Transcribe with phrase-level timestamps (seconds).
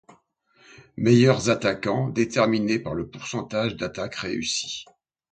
[0.97, 4.83] Meilleurs attaquants déterminés par le pourcentage d'attaques réussie..